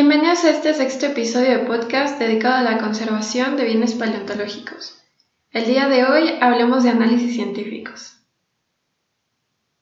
Bienvenidos 0.00 0.44
a 0.44 0.50
este 0.50 0.74
sexto 0.74 1.06
episodio 1.06 1.50
de 1.50 1.64
podcast 1.66 2.20
dedicado 2.20 2.54
a 2.54 2.62
la 2.62 2.78
conservación 2.78 3.56
de 3.56 3.64
bienes 3.64 3.94
paleontológicos. 3.94 4.96
El 5.50 5.66
día 5.66 5.88
de 5.88 6.04
hoy 6.04 6.38
hablemos 6.40 6.84
de 6.84 6.90
análisis 6.90 7.34
científicos. 7.34 8.16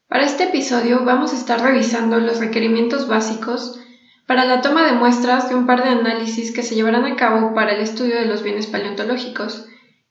Para 0.08 0.24
este 0.24 0.44
episodio 0.44 1.04
vamos 1.04 1.34
a 1.34 1.36
estar 1.36 1.60
revisando 1.60 2.18
los 2.18 2.38
requerimientos 2.38 3.08
básicos 3.08 3.78
para 4.26 4.46
la 4.46 4.62
toma 4.62 4.86
de 4.86 4.94
muestras 4.94 5.50
de 5.50 5.54
un 5.54 5.66
par 5.66 5.84
de 5.84 5.90
análisis 5.90 6.50
que 6.50 6.62
se 6.62 6.74
llevarán 6.74 7.04
a 7.04 7.14
cabo 7.16 7.52
para 7.54 7.74
el 7.74 7.82
estudio 7.82 8.16
de 8.16 8.24
los 8.24 8.42
bienes 8.42 8.66
paleontológicos 8.68 9.66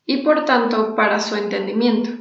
y 0.06 0.18
por 0.18 0.46
tanto 0.46 0.94
para 0.94 1.20
su 1.20 1.36
entendimiento. 1.36 2.12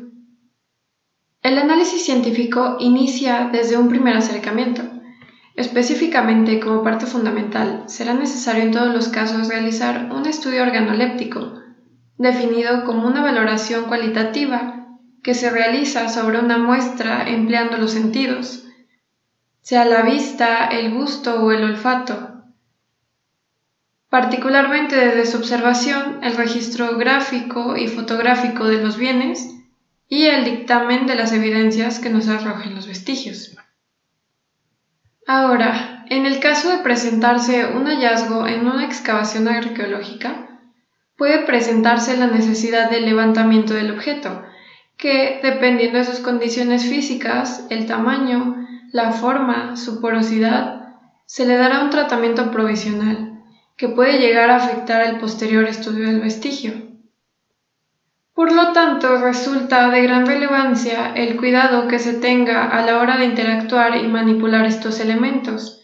El 1.43 1.59
análisis 1.59 2.03
científico 2.03 2.79
inicia 2.81 3.51
desde 3.53 3.77
un 3.77 3.91
primer 3.91 4.17
acercamiento. 4.17 4.94
Específicamente, 5.57 6.59
como 6.59 6.83
parte 6.83 7.07
fundamental, 7.07 7.85
será 7.87 8.13
necesario 8.15 8.65
en 8.65 8.73
todos 8.73 8.93
los 8.93 9.09
casos 9.09 9.49
realizar 9.49 10.11
un 10.13 10.27
estudio 10.27 10.63
organoléptico, 10.63 11.61
definido 12.19 12.85
como 12.85 13.07
una 13.07 13.23
valoración 13.23 13.85
cualitativa 13.85 14.89
que 15.23 15.35
se 15.35 15.51
realiza 15.51 16.09
sobre 16.09 16.41
una 16.41 16.59
muestra 16.59 17.29
empleando 17.29 17.77
los 17.79 17.93
sentidos, 17.93 18.65
sea 19.63 19.85
la 19.85 20.03
vista, 20.03 20.67
el 20.67 20.93
gusto 20.93 21.43
o 21.43 21.53
el 21.53 21.63
olfato. 21.63 22.43
Particularmente 24.11 24.97
desde 24.97 25.25
su 25.25 25.39
observación, 25.39 26.19
el 26.23 26.37
registro 26.37 26.99
gráfico 26.99 27.77
y 27.77 27.89
fotográfico 27.89 28.67
de 28.67 28.83
los 28.83 28.97
bienes, 28.97 29.55
y 30.09 30.27
el 30.27 30.45
dictamen 30.45 31.07
de 31.07 31.15
las 31.15 31.33
evidencias 31.33 31.99
que 31.99 32.11
nos 32.11 32.29
arrojen 32.29 32.75
los 32.75 32.87
vestigios. 32.87 33.57
Ahora, 35.27 36.05
en 36.11 36.27
el 36.27 36.39
caso 36.39 36.71
de 36.71 36.83
presentarse 36.83 37.67
un 37.67 37.87
hallazgo 37.87 38.47
en 38.47 38.67
una 38.67 38.85
excavación 38.85 39.49
arqueológica, 39.49 40.61
puede 41.17 41.47
presentarse 41.47 42.17
la 42.17 42.27
necesidad 42.27 42.91
de 42.91 43.01
levantamiento 43.01 43.73
del 43.73 43.93
objeto, 43.93 44.43
que, 44.99 45.41
dependiendo 45.43 45.99
de 45.99 46.05
sus 46.05 46.21
condiciones 46.21 46.85
físicas, 46.85 47.67
el 47.71 47.87
tamaño, 47.87 48.67
la 48.93 49.13
forma, 49.13 49.77
su 49.77 50.01
porosidad, 50.01 50.95
se 51.25 51.47
le 51.47 51.57
dará 51.57 51.83
un 51.83 51.91
tratamiento 51.91 52.51
provisional, 52.51 53.43
que 53.77 53.89
puede 53.89 54.19
llegar 54.19 54.51
a 54.51 54.57
afectar 54.57 55.03
el 55.03 55.19
posterior 55.19 55.65
estudio 55.65 56.07
del 56.07 56.21
vestigio. 56.21 56.94
Por 58.35 58.53
lo 58.53 58.73
tanto, 58.73 59.19
resulta 59.19 59.91
de 59.91 60.03
gran 60.03 60.27
relevancia 60.27 61.13
el 61.15 61.37
cuidado 61.37 61.87
que 61.87 62.01
se 62.01 62.15
tenga 62.15 62.67
a 62.67 62.85
la 62.85 62.99
hora 62.99 63.17
de 63.17 63.27
interactuar 63.27 63.97
y 63.97 64.09
manipular 64.09 64.67
estos 64.67 64.99
elementos, 64.99 65.81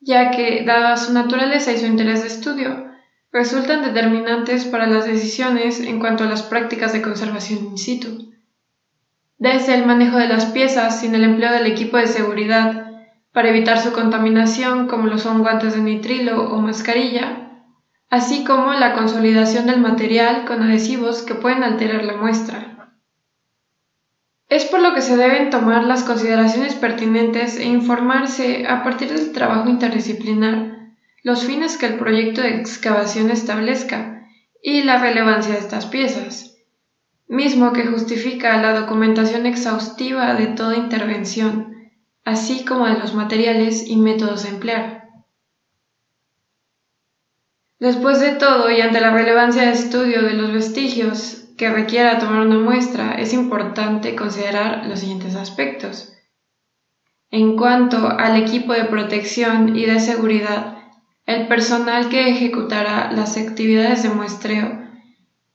ya 0.00 0.30
que, 0.30 0.64
dada 0.66 0.98
su 0.98 1.14
naturaleza 1.14 1.72
y 1.72 1.78
su 1.78 1.86
interés 1.86 2.20
de 2.20 2.28
estudio, 2.28 2.84
resultan 3.32 3.82
determinantes 3.82 4.66
para 4.66 4.86
las 4.86 5.06
decisiones 5.06 5.80
en 5.80 5.98
cuanto 5.98 6.24
a 6.24 6.26
las 6.26 6.42
prácticas 6.42 6.92
de 6.92 7.00
conservación 7.00 7.64
in 7.64 7.78
situ. 7.78 8.34
Desde 9.38 9.74
el 9.74 9.86
manejo 9.86 10.18
de 10.18 10.28
las 10.28 10.44
piezas 10.46 11.00
sin 11.00 11.14
el 11.14 11.24
empleo 11.24 11.52
del 11.52 11.66
equipo 11.66 11.96
de 11.96 12.06
seguridad 12.06 12.86
para 13.32 13.48
evitar 13.48 13.78
su 13.78 13.92
contaminación, 13.92 14.88
como 14.88 15.06
lo 15.06 15.16
son 15.16 15.40
guantes 15.40 15.74
de 15.74 15.80
nitrilo 15.80 16.50
o 16.52 16.60
mascarilla, 16.60 17.43
así 18.14 18.44
como 18.44 18.72
la 18.74 18.94
consolidación 18.94 19.66
del 19.66 19.80
material 19.80 20.44
con 20.44 20.62
adhesivos 20.62 21.22
que 21.22 21.34
pueden 21.34 21.64
alterar 21.64 22.04
la 22.04 22.16
muestra. 22.16 22.92
Es 24.48 24.66
por 24.66 24.80
lo 24.80 24.94
que 24.94 25.00
se 25.00 25.16
deben 25.16 25.50
tomar 25.50 25.82
las 25.82 26.04
consideraciones 26.04 26.76
pertinentes 26.76 27.56
e 27.56 27.64
informarse 27.64 28.68
a 28.68 28.84
partir 28.84 29.12
del 29.12 29.32
trabajo 29.32 29.68
interdisciplinar 29.68 30.92
los 31.24 31.44
fines 31.44 31.76
que 31.76 31.86
el 31.86 31.96
proyecto 31.96 32.40
de 32.40 32.54
excavación 32.54 33.30
establezca 33.30 34.28
y 34.62 34.84
la 34.84 34.98
relevancia 34.98 35.54
de 35.54 35.58
estas 35.58 35.86
piezas, 35.86 36.56
mismo 37.26 37.72
que 37.72 37.84
justifica 37.84 38.62
la 38.62 38.78
documentación 38.78 39.44
exhaustiva 39.44 40.34
de 40.34 40.46
toda 40.46 40.76
intervención, 40.76 41.90
así 42.24 42.64
como 42.64 42.86
de 42.86 42.96
los 42.96 43.12
materiales 43.12 43.88
y 43.88 43.96
métodos 43.96 44.44
a 44.44 44.50
emplear. 44.50 45.03
Después 47.84 48.18
de 48.18 48.30
todo, 48.30 48.70
y 48.70 48.80
ante 48.80 48.98
la 48.98 49.10
relevancia 49.10 49.66
de 49.66 49.72
estudio 49.72 50.22
de 50.22 50.32
los 50.32 50.50
vestigios 50.50 51.50
que 51.58 51.68
requiera 51.70 52.18
tomar 52.18 52.46
una 52.46 52.58
muestra, 52.58 53.12
es 53.12 53.34
importante 53.34 54.16
considerar 54.16 54.86
los 54.86 55.00
siguientes 55.00 55.36
aspectos. 55.36 56.10
En 57.30 57.58
cuanto 57.58 58.08
al 58.08 58.36
equipo 58.36 58.72
de 58.72 58.86
protección 58.86 59.76
y 59.76 59.84
de 59.84 60.00
seguridad, 60.00 60.78
el 61.26 61.46
personal 61.46 62.08
que 62.08 62.30
ejecutará 62.30 63.12
las 63.12 63.36
actividades 63.36 64.02
de 64.02 64.08
muestreo, 64.08 64.80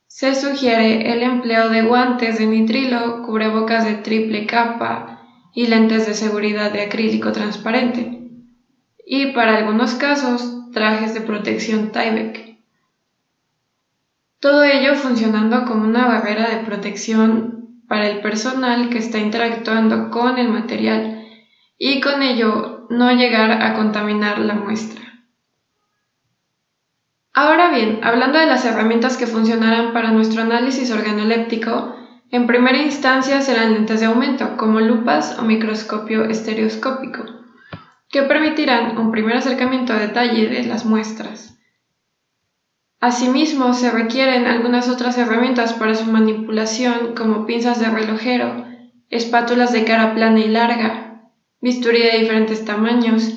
se 0.06 0.36
sugiere 0.36 1.12
el 1.12 1.24
empleo 1.24 1.68
de 1.68 1.82
guantes 1.82 2.38
de 2.38 2.46
nitrilo, 2.46 3.24
cubrebocas 3.26 3.84
de 3.84 3.94
triple 3.94 4.46
capa 4.46 5.20
y 5.52 5.66
lentes 5.66 6.06
de 6.06 6.14
seguridad 6.14 6.70
de 6.70 6.82
acrílico 6.82 7.32
transparente. 7.32 8.20
Y 9.04 9.32
para 9.32 9.56
algunos 9.56 9.94
casos, 9.94 10.59
trajes 10.72 11.14
de 11.14 11.20
protección 11.20 11.92
Tyvek. 11.92 12.58
Todo 14.38 14.64
ello 14.64 14.94
funcionando 14.94 15.64
como 15.64 15.84
una 15.84 16.06
barrera 16.06 16.48
de 16.50 16.64
protección 16.64 17.82
para 17.88 18.08
el 18.08 18.20
personal 18.20 18.88
que 18.88 18.98
está 18.98 19.18
interactuando 19.18 20.10
con 20.10 20.38
el 20.38 20.48
material 20.48 21.26
y 21.76 22.00
con 22.00 22.22
ello 22.22 22.86
no 22.88 23.12
llegar 23.12 23.50
a 23.50 23.74
contaminar 23.74 24.38
la 24.38 24.54
muestra. 24.54 25.00
Ahora 27.32 27.70
bien, 27.70 28.00
hablando 28.02 28.38
de 28.38 28.46
las 28.46 28.64
herramientas 28.64 29.16
que 29.16 29.26
funcionarán 29.26 29.92
para 29.92 30.10
nuestro 30.10 30.42
análisis 30.42 30.90
organoléptico, 30.90 31.94
en 32.30 32.46
primera 32.46 32.78
instancia 32.78 33.40
serán 33.40 33.74
lentes 33.74 34.00
de 34.00 34.06
aumento, 34.06 34.56
como 34.56 34.80
lupas 34.80 35.38
o 35.38 35.42
microscopio 35.42 36.24
estereoscópico 36.24 37.39
que 38.10 38.22
permitirán 38.22 38.98
un 38.98 39.12
primer 39.12 39.36
acercamiento 39.36 39.92
a 39.92 39.98
detalle 39.98 40.48
de 40.48 40.64
las 40.64 40.84
muestras. 40.84 41.56
Asimismo, 43.00 43.72
se 43.72 43.90
requieren 43.90 44.46
algunas 44.46 44.88
otras 44.88 45.16
herramientas 45.16 45.72
para 45.74 45.94
su 45.94 46.10
manipulación, 46.10 47.14
como 47.14 47.46
pinzas 47.46 47.78
de 47.80 47.88
relojero, 47.88 48.66
espátulas 49.08 49.72
de 49.72 49.84
cara 49.84 50.14
plana 50.14 50.40
y 50.40 50.48
larga, 50.48 51.22
bisturí 51.60 52.02
de 52.02 52.18
diferentes 52.18 52.64
tamaños 52.64 53.30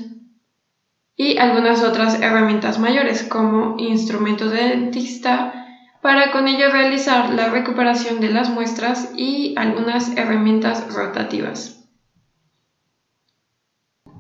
y 1.16 1.38
algunas 1.38 1.84
otras 1.84 2.20
herramientas 2.20 2.80
mayores, 2.80 3.24
como 3.24 3.76
instrumentos 3.78 4.52
de 4.52 4.70
dentista, 4.70 5.54
para 6.02 6.32
con 6.32 6.48
ello 6.48 6.70
realizar 6.72 7.30
la 7.30 7.50
recuperación 7.50 8.20
de 8.20 8.30
las 8.30 8.50
muestras 8.50 9.12
y 9.16 9.54
algunas 9.56 10.18
herramientas 10.18 10.94
rotativas. 10.94 11.83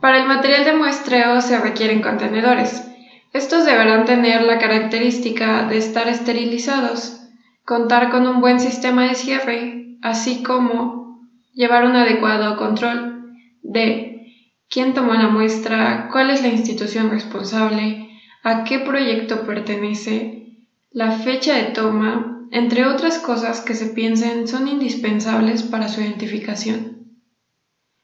Para 0.04 0.18
el 0.18 0.28
material 0.28 0.66
de 0.66 0.74
muestreo 0.74 1.40
se 1.40 1.58
requieren 1.58 2.02
contenedores. 2.02 2.84
Estos 3.32 3.64
deberán 3.64 4.04
tener 4.04 4.42
la 4.42 4.60
característica 4.60 5.66
de 5.70 5.78
estar 5.78 6.10
esterilizados, 6.10 7.22
contar 7.64 8.10
con 8.10 8.28
un 8.28 8.42
buen 8.42 8.60
sistema 8.60 9.08
de 9.08 9.16
cierre, 9.16 9.96
así 10.02 10.44
como 10.44 11.22
llevar 11.54 11.86
un 11.86 11.96
adecuado 11.96 12.58
control 12.58 13.32
de 13.62 14.28
quién 14.70 14.94
tomó 14.94 15.14
la 15.14 15.30
muestra, 15.30 16.10
cuál 16.12 16.32
es 16.32 16.42
la 16.42 16.50
institución 16.50 17.10
responsable, 17.10 18.10
a 18.44 18.66
qué 18.66 18.80
proyecto 18.80 19.46
pertenece, 19.46 20.48
la 20.92 21.12
fecha 21.12 21.56
de 21.56 21.72
toma, 21.72 22.46
entre 22.52 22.88
otras 22.88 23.20
cosas 23.20 23.62
que 23.62 23.74
se 23.74 23.86
piensen 23.86 24.50
son 24.50 24.68
indispensables 24.68 25.64
para 25.64 25.88
su 25.88 26.02
identificación. 26.02 26.93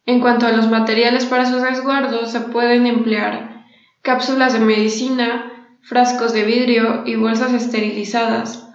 En 0.10 0.22
cuanto 0.22 0.48
a 0.48 0.52
los 0.52 0.68
materiales 0.68 1.28
para 1.28 1.46
su 1.46 1.64
resguardo, 1.64 2.26
se 2.26 2.42
pueden 2.42 2.88
emplear 2.88 3.64
cápsulas 4.02 4.54
de 4.54 4.60
medicina, 4.60 5.78
frascos 5.84 6.34
de 6.34 6.46
vidrio 6.46 7.04
y 7.06 7.16
bolsas 7.16 7.54
esterilizadas, 7.54 8.68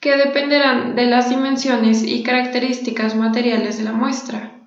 que 0.00 0.18
dependerán 0.18 0.94
de 0.94 1.06
las 1.06 1.30
dimensiones 1.30 2.02
y 2.06 2.22
características 2.22 3.16
materiales 3.16 3.78
de 3.78 3.84
la 3.84 3.92
muestra. 3.92 4.66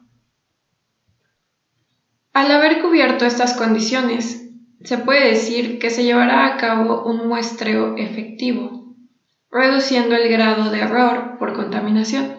Al 2.33 2.50
haber 2.53 2.81
cubierto 2.81 3.27
estas 3.27 3.53
condiciones, 3.53 4.50
se 4.83 4.97
puede 4.97 5.29
decir 5.29 5.77
que 5.77 5.91
se 5.91 6.06
llevará 6.06 6.47
a 6.47 6.57
cabo 6.57 7.03
un 7.06 7.27
muestreo 7.27 7.95
efectivo, 7.97 8.95
reduciendo 9.51 10.15
el 10.15 10.27
grado 10.27 10.71
de 10.71 10.79
error 10.79 11.38
por 11.38 11.53
contaminación. 11.53 12.38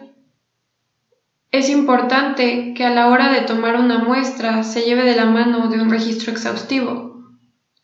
Es 1.51 1.69
importante 1.69 2.75
que 2.75 2.85
a 2.85 2.91
la 2.91 3.09
hora 3.09 3.33
de 3.33 3.41
tomar 3.41 3.75
una 3.75 3.99
muestra 3.99 4.63
se 4.63 4.83
lleve 4.83 5.03
de 5.05 5.17
la 5.17 5.27
mano 5.27 5.69
de 5.69 5.81
un 5.83 5.91
registro 5.91 6.31
exhaustivo, 6.31 7.25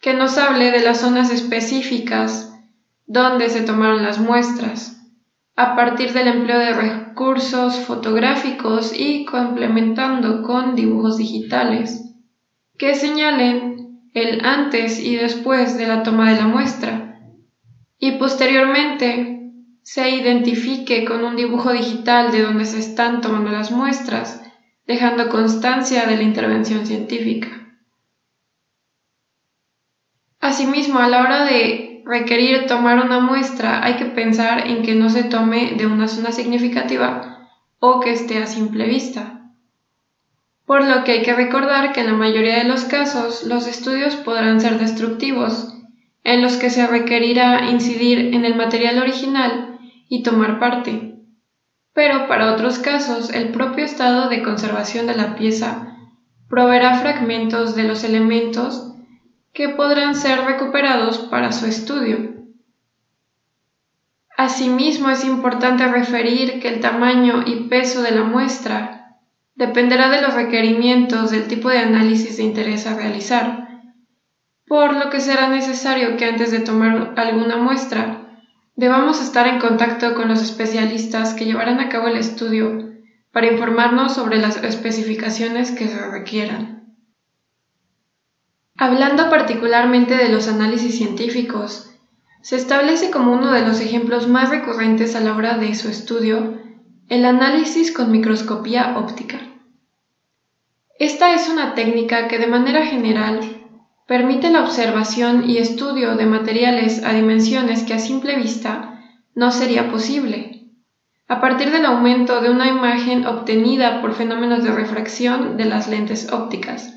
que 0.00 0.14
nos 0.14 0.38
hable 0.38 0.70
de 0.70 0.82
las 0.82 1.00
zonas 1.00 1.30
específicas 1.30 2.52
donde 3.06 3.48
se 3.48 3.62
tomaron 3.62 4.04
las 4.04 4.20
muestras, 4.20 4.96
a 5.56 5.74
partir 5.74 6.12
del 6.12 6.28
empleo 6.28 6.58
de 6.60 6.74
recursos 6.74 7.80
fotográficos 7.80 8.92
y 8.94 9.24
complementando 9.24 10.42
con 10.42 10.76
dibujos 10.76 11.16
digitales, 11.16 12.04
que 12.78 12.94
señalen 12.94 14.00
el 14.12 14.44
antes 14.44 15.00
y 15.00 15.16
después 15.16 15.76
de 15.76 15.88
la 15.88 16.04
toma 16.04 16.30
de 16.30 16.36
la 16.36 16.46
muestra, 16.46 17.20
y 17.98 18.12
posteriormente 18.12 19.35
se 19.86 20.10
identifique 20.10 21.04
con 21.04 21.24
un 21.24 21.36
dibujo 21.36 21.72
digital 21.72 22.32
de 22.32 22.42
donde 22.42 22.64
se 22.64 22.80
están 22.80 23.20
tomando 23.20 23.52
las 23.52 23.70
muestras, 23.70 24.42
dejando 24.84 25.28
constancia 25.28 26.06
de 26.06 26.16
la 26.16 26.24
intervención 26.24 26.84
científica. 26.84 27.78
Asimismo, 30.40 30.98
a 30.98 31.08
la 31.08 31.20
hora 31.20 31.44
de 31.44 32.02
requerir 32.04 32.66
tomar 32.66 32.98
una 32.98 33.20
muestra, 33.20 33.84
hay 33.84 33.94
que 33.94 34.06
pensar 34.06 34.66
en 34.66 34.82
que 34.82 34.96
no 34.96 35.08
se 35.08 35.22
tome 35.22 35.74
de 35.76 35.86
una 35.86 36.08
zona 36.08 36.32
significativa 36.32 37.48
o 37.78 38.00
que 38.00 38.10
esté 38.10 38.38
a 38.38 38.48
simple 38.48 38.88
vista. 38.88 39.52
Por 40.64 40.84
lo 40.84 41.04
que 41.04 41.12
hay 41.12 41.22
que 41.22 41.32
recordar 41.32 41.92
que 41.92 42.00
en 42.00 42.06
la 42.06 42.14
mayoría 42.14 42.58
de 42.58 42.64
los 42.64 42.86
casos 42.86 43.44
los 43.44 43.68
estudios 43.68 44.16
podrán 44.16 44.60
ser 44.60 44.80
destructivos, 44.80 45.72
en 46.24 46.42
los 46.42 46.56
que 46.56 46.70
se 46.70 46.88
requerirá 46.88 47.70
incidir 47.70 48.34
en 48.34 48.44
el 48.44 48.56
material 48.56 48.98
original 48.98 49.74
y 50.08 50.23
tomar 50.23 50.58
parte. 50.58 51.17
Pero 51.93 52.29
para 52.29 52.53
otros 52.53 52.79
casos, 52.79 53.31
el 53.31 53.50
propio 53.53 53.85
estado 53.85 54.29
de 54.29 54.43
conservación 54.43 55.06
de 55.06 55.14
la 55.14 55.35
pieza 55.35 55.97
proveerá 56.49 56.99
fragmentos 56.99 57.75
de 57.75 57.85
los 57.85 58.05
elementos 58.05 58.93
que 59.53 59.70
podrán 59.70 60.14
ser 60.14 60.43
recuperados 60.43 61.19
para 61.19 61.53
su 61.53 61.67
estudio. 61.67 62.35
Asimismo, 64.37 65.08
es 65.08 65.25
importante 65.25 65.87
referir 65.88 66.61
que 66.61 66.69
el 66.69 66.81
tamaño 66.81 67.43
y 67.47 67.69
peso 67.69 68.03
de 68.03 68.11
la 68.11 68.23
muestra 68.23 69.17
dependerá 69.55 70.11
de 70.11 70.20
los 70.20 70.35
requerimientos 70.35 71.31
del 71.31 71.49
tipo 71.49 71.70
de 71.70 71.79
análisis 71.79 72.37
de 72.37 72.43
interés 72.43 72.87
a 72.87 72.94
realizar, 72.94 73.67
por 74.67 74.94
lo 74.94 75.08
que 75.08 75.20
será 75.20 75.49
necesario 75.49 76.19
que 76.19 76.26
antes 76.26 76.50
de 76.50 76.61
tomar 76.61 77.14
alguna 77.17 77.56
muestra 77.56 78.25
debamos 78.76 79.23
estar 79.23 79.49
en 79.49 79.58
contacto 79.58 80.14
con 80.14 80.28
los 80.28 80.43
especialistas 80.43 81.34
que 81.34 81.46
llevarán 81.46 81.81
a 81.81 81.88
cabo 81.88 82.08
el 82.08 82.17
estudio 82.17 82.93
para 83.32 83.50
informarnos 83.50 84.14
sobre 84.14 84.38
las 84.38 84.62
especificaciones 84.62 85.73
que 85.73 85.88
se 85.88 86.11
requieran. 86.11 86.94
Hablando 88.76 89.31
particularmente 89.31 90.17
de 90.17 90.28
los 90.28 90.49
análisis 90.49 90.96
científicos, 90.96 91.90
se 92.43 92.56
establece 92.56 93.11
como 93.11 93.32
uno 93.32 93.50
de 93.50 93.62
los 93.62 93.81
ejemplos 93.81 94.28
más 94.28 94.50
recurrentes 94.50 95.17
a 95.17 95.20
la 95.20 95.34
hora 95.34 95.56
de 95.56 95.75
su 95.75 95.88
estudio 95.88 96.61
el 97.08 97.25
análisis 97.25 97.93
con 97.93 98.11
microscopía 98.11 98.99
óptica. 98.99 99.38
Esta 100.99 101.34
es 101.34 101.49
una 101.49 101.75
técnica 101.75 102.26
que 102.26 102.38
de 102.38 102.46
manera 102.46 102.84
general 102.84 103.56
permite 104.06 104.50
la 104.50 104.62
observación 104.62 105.50
y 105.50 105.58
estudio 105.58 106.17
de 106.17 106.26
materiales 106.26 107.05
a 107.05 107.12
dimensiones 107.12 107.82
que 107.82 107.94
a 107.94 107.99
simple 107.99 108.37
vista 108.37 109.03
no 109.35 109.50
sería 109.50 109.91
posible, 109.91 110.70
a 111.29 111.41
partir 111.41 111.73
del 111.73 111.85
aumento 111.85 112.41
de 112.41 112.50
una 112.50 112.69
imagen 112.69 113.26
obtenida 113.26 114.00
por 114.00 114.14
fenómenos 114.14 114.62
de 114.62 114.70
refracción 114.70 115.56
de 115.56 115.64
las 115.64 115.88
lentes 115.88 116.32
ópticas. 116.32 116.94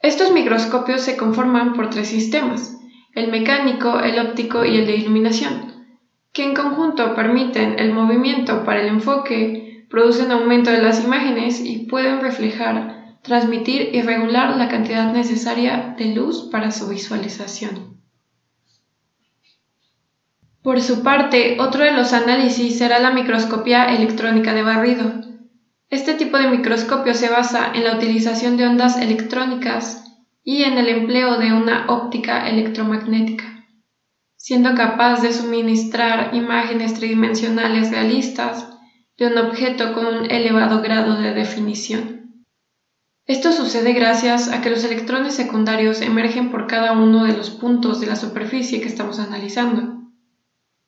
Estos 0.00 0.32
microscopios 0.32 1.02
se 1.02 1.16
conforman 1.18 1.74
por 1.74 1.90
tres 1.90 2.08
sistemas, 2.08 2.78
el 3.14 3.30
mecánico, 3.30 4.00
el 4.00 4.18
óptico 4.18 4.64
y 4.64 4.76
el 4.76 4.86
de 4.86 4.96
iluminación, 4.96 5.86
que 6.32 6.44
en 6.44 6.54
conjunto 6.54 7.14
permiten 7.14 7.78
el 7.78 7.92
movimiento 7.92 8.64
para 8.64 8.80
el 8.80 8.88
enfoque, 8.88 9.86
producen 9.90 10.30
aumento 10.30 10.70
de 10.70 10.80
las 10.80 11.04
imágenes 11.04 11.60
y 11.60 11.86
pueden 11.86 12.20
reflejar, 12.20 12.97
transmitir 13.28 13.94
y 13.94 14.02
regular 14.02 14.56
la 14.56 14.68
cantidad 14.68 15.12
necesaria 15.12 15.94
de 15.96 16.06
luz 16.06 16.48
para 16.50 16.72
su 16.72 16.88
visualización. 16.88 18.02
Por 20.62 20.80
su 20.80 21.04
parte, 21.04 21.56
otro 21.60 21.84
de 21.84 21.92
los 21.92 22.12
análisis 22.12 22.76
será 22.76 22.98
la 22.98 23.12
microscopía 23.12 23.94
electrónica 23.94 24.52
de 24.52 24.62
barrido, 24.64 25.28
este 25.90 26.12
tipo 26.12 26.36
de 26.36 26.48
microscopio 26.48 27.14
se 27.14 27.30
basa 27.30 27.72
en 27.74 27.84
la 27.84 27.96
utilización 27.96 28.58
de 28.58 28.66
ondas 28.66 29.00
electrónicas 29.00 30.04
y 30.44 30.64
en 30.64 30.76
el 30.76 30.86
empleo 30.90 31.38
de 31.38 31.54
una 31.54 31.86
óptica 31.88 32.46
electromagnética, 32.46 33.64
siendo 34.36 34.74
capaz 34.74 35.22
de 35.22 35.32
suministrar 35.32 36.34
imágenes 36.34 36.92
tridimensionales 36.92 37.90
realistas 37.90 38.68
de 39.16 39.28
un 39.28 39.38
objeto 39.38 39.94
con 39.94 40.06
un 40.06 40.30
elevado 40.30 40.82
grado 40.82 41.18
de 41.18 41.32
definición. 41.32 42.17
Esto 43.28 43.52
sucede 43.52 43.92
gracias 43.92 44.48
a 44.48 44.62
que 44.62 44.70
los 44.70 44.82
electrones 44.84 45.34
secundarios 45.34 46.00
emergen 46.00 46.50
por 46.50 46.66
cada 46.66 46.92
uno 46.92 47.24
de 47.24 47.36
los 47.36 47.50
puntos 47.50 48.00
de 48.00 48.06
la 48.06 48.16
superficie 48.16 48.80
que 48.80 48.88
estamos 48.88 49.18
analizando. 49.18 49.98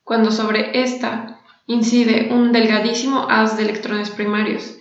Cuando 0.03 0.31
sobre 0.31 0.81
esta 0.81 1.39
incide 1.67 2.33
un 2.33 2.51
delgadísimo 2.51 3.27
haz 3.29 3.57
de 3.57 3.63
electrones 3.63 4.09
primarios, 4.09 4.75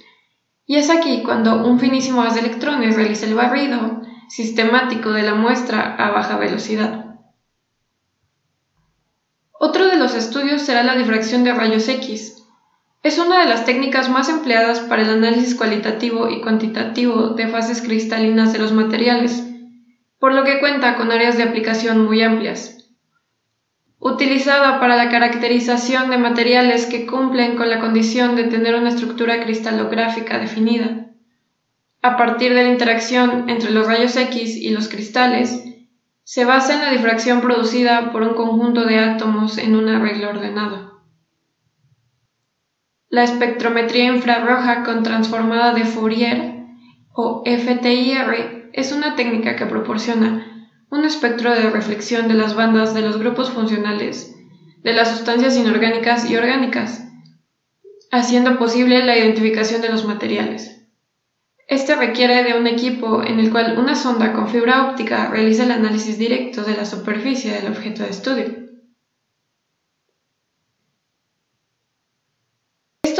y 0.64 0.76
es 0.76 0.88
aquí 0.88 1.22
cuando 1.22 1.62
un 1.62 1.78
finísimo 1.78 2.22
haz 2.22 2.32
de 2.32 2.40
electrones 2.40 2.96
realiza 2.96 3.26
el 3.26 3.34
barrido 3.34 4.00
sistemático 4.30 5.10
de 5.10 5.24
la 5.24 5.34
muestra 5.34 5.96
a 5.96 6.12
baja 6.12 6.38
velocidad. 6.38 7.16
Otro 9.52 9.86
de 9.86 9.96
los 9.96 10.14
estudios 10.14 10.62
será 10.62 10.82
la 10.82 10.96
difracción 10.96 11.44
de 11.44 11.52
rayos 11.52 11.86
X. 11.88 12.39
Es 13.02 13.18
una 13.18 13.40
de 13.40 13.48
las 13.48 13.64
técnicas 13.64 14.10
más 14.10 14.28
empleadas 14.28 14.80
para 14.80 15.02
el 15.02 15.10
análisis 15.10 15.54
cualitativo 15.54 16.28
y 16.28 16.40
cuantitativo 16.40 17.28
de 17.28 17.48
fases 17.48 17.80
cristalinas 17.82 18.52
de 18.52 18.58
los 18.58 18.72
materiales, 18.72 19.44
por 20.18 20.34
lo 20.34 20.44
que 20.44 20.60
cuenta 20.60 20.96
con 20.96 21.10
áreas 21.10 21.36
de 21.36 21.44
aplicación 21.44 22.04
muy 22.04 22.22
amplias 22.22 22.80
utilizada 24.00 24.80
para 24.80 24.96
la 24.96 25.10
caracterización 25.10 26.10
de 26.10 26.16
materiales 26.16 26.86
que 26.86 27.06
cumplen 27.06 27.56
con 27.56 27.68
la 27.68 27.80
condición 27.80 28.34
de 28.34 28.44
tener 28.44 28.74
una 28.74 28.88
estructura 28.88 29.44
cristalográfica 29.44 30.38
definida. 30.38 31.10
A 32.02 32.16
partir 32.16 32.54
de 32.54 32.62
la 32.62 32.70
interacción 32.70 33.50
entre 33.50 33.70
los 33.70 33.86
rayos 33.86 34.16
X 34.16 34.56
y 34.56 34.70
los 34.70 34.88
cristales, 34.88 35.62
se 36.24 36.46
basa 36.46 36.74
en 36.74 36.80
la 36.80 36.90
difracción 36.92 37.42
producida 37.42 38.10
por 38.10 38.22
un 38.22 38.34
conjunto 38.34 38.86
de 38.86 38.98
átomos 38.98 39.58
en 39.58 39.76
un 39.76 39.88
arreglo 39.88 40.30
ordenado. 40.30 40.89
La 43.10 43.24
espectrometría 43.24 44.04
infrarroja 44.04 44.84
con 44.84 45.02
transformada 45.02 45.74
de 45.74 45.84
Fourier 45.84 46.64
o 47.12 47.42
FTIR 47.44 48.70
es 48.72 48.92
una 48.92 49.16
técnica 49.16 49.56
que 49.56 49.66
proporciona 49.66 50.70
un 50.92 51.04
espectro 51.04 51.50
de 51.50 51.70
reflexión 51.70 52.28
de 52.28 52.34
las 52.34 52.54
bandas 52.54 52.94
de 52.94 53.02
los 53.02 53.18
grupos 53.18 53.50
funcionales, 53.50 54.32
de 54.84 54.92
las 54.92 55.10
sustancias 55.10 55.56
inorgánicas 55.56 56.30
y 56.30 56.36
orgánicas, 56.36 57.04
haciendo 58.12 58.60
posible 58.60 59.04
la 59.04 59.18
identificación 59.18 59.80
de 59.80 59.88
los 59.88 60.06
materiales. 60.06 60.86
Este 61.66 61.96
requiere 61.96 62.44
de 62.44 62.56
un 62.56 62.68
equipo 62.68 63.24
en 63.24 63.40
el 63.40 63.50
cual 63.50 63.76
una 63.76 63.96
sonda 63.96 64.32
con 64.32 64.48
fibra 64.48 64.88
óptica 64.88 65.28
realiza 65.30 65.64
el 65.64 65.72
análisis 65.72 66.16
directo 66.16 66.62
de 66.62 66.76
la 66.76 66.84
superficie 66.84 67.54
del 67.54 67.72
objeto 67.72 68.04
de 68.04 68.10
estudio. 68.10 68.60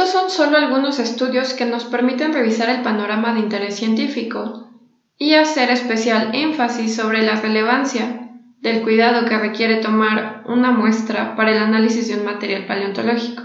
son 0.11 0.29
solo 0.29 0.57
algunos 0.57 0.99
estudios 0.99 1.53
que 1.53 1.65
nos 1.65 1.85
permiten 1.85 2.33
revisar 2.33 2.69
el 2.69 2.81
panorama 2.81 3.33
de 3.33 3.39
interés 3.39 3.75
científico 3.75 4.69
y 5.17 5.35
hacer 5.35 5.69
especial 5.69 6.31
énfasis 6.33 6.95
sobre 6.95 7.21
la 7.21 7.35
relevancia 7.35 8.29
del 8.59 8.81
cuidado 8.81 9.25
que 9.25 9.37
requiere 9.37 9.77
tomar 9.77 10.43
una 10.45 10.71
muestra 10.71 11.35
para 11.35 11.51
el 11.51 11.59
análisis 11.59 12.07
de 12.07 12.19
un 12.19 12.25
material 12.25 12.65
paleontológico. 12.65 13.43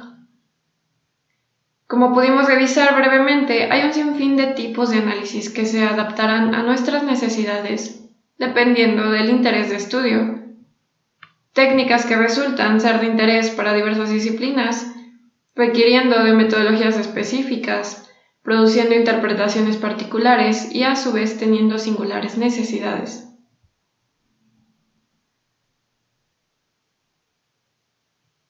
Como 1.86 2.12
pudimos 2.12 2.46
revisar 2.46 2.96
brevemente, 2.96 3.68
hay 3.70 3.84
un 3.84 3.92
sinfín 3.92 4.36
de 4.36 4.48
tipos 4.48 4.90
de 4.90 4.98
análisis 4.98 5.50
que 5.50 5.66
se 5.66 5.84
adaptarán 5.84 6.54
a 6.54 6.62
nuestras 6.62 7.04
necesidades 7.04 8.02
dependiendo 8.38 9.10
del 9.10 9.30
interés 9.30 9.70
de 9.70 9.76
estudio. 9.76 10.42
Técnicas 11.52 12.04
que 12.04 12.16
resultan 12.16 12.80
ser 12.80 13.00
de 13.00 13.06
interés 13.06 13.50
para 13.50 13.72
diversas 13.72 14.10
disciplinas, 14.10 14.95
requiriendo 15.56 16.22
de 16.22 16.34
metodologías 16.34 16.98
específicas, 16.98 18.08
produciendo 18.42 18.94
interpretaciones 18.94 19.78
particulares 19.78 20.68
y 20.70 20.84
a 20.84 20.94
su 20.94 21.12
vez 21.12 21.38
teniendo 21.38 21.78
singulares 21.78 22.36
necesidades. 22.36 23.26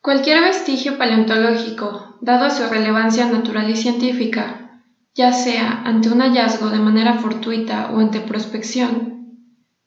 Cualquier 0.03 0.41
vestigio 0.41 0.99
paleontológico, 0.99 2.19
dado 2.21 2.51
su 2.51 2.69
relevancia 2.69 3.27
natural 3.27 3.71
y 3.71 3.77
científica, 3.77 4.83
ya 5.15 5.33
sea 5.33 5.83
ante 5.85 6.11
un 6.11 6.21
hallazgo 6.21 6.71
de 6.71 6.79
manera 6.79 7.15
fortuita 7.15 7.91
o 7.93 8.01
ante 8.01 8.21
prospección, 8.21 9.37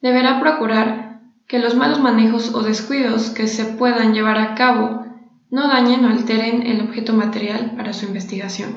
deberá 0.01 0.39
procurar 0.39 1.21
que 1.47 1.59
los 1.59 1.75
malos 1.75 1.99
manejos 1.99 2.53
o 2.53 2.63
descuidos 2.63 3.29
que 3.29 3.47
se 3.47 3.65
puedan 3.65 4.13
llevar 4.13 4.37
a 4.37 4.55
cabo 4.55 5.08
no 5.49 5.67
dañen 5.67 6.05
o 6.05 6.09
alteren 6.09 6.65
el 6.65 6.81
objeto 6.81 7.13
material 7.13 7.73
para 7.75 7.93
su 7.93 8.05
investigación. 8.05 8.73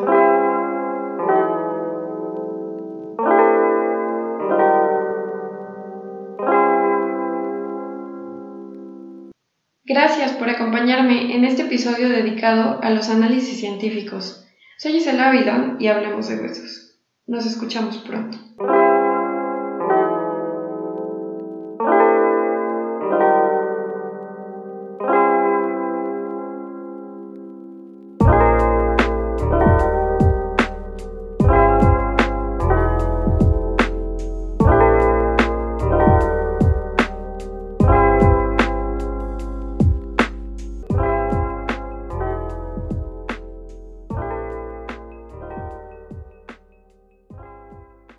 Gracias 9.84 10.32
por 10.32 10.48
acompañarme 10.48 11.34
en 11.36 11.44
este 11.44 11.62
episodio 11.62 12.08
dedicado 12.08 12.80
a 12.82 12.90
los 12.90 13.10
análisis 13.10 13.60
científicos. 13.60 14.46
Soy 14.78 14.92
Gisela 14.92 15.28
Avidón 15.28 15.76
y 15.78 15.88
hablemos 15.88 16.28
de 16.28 16.40
huesos. 16.40 16.98
Nos 17.26 17.44
escuchamos 17.46 17.98
pronto. 17.98 18.38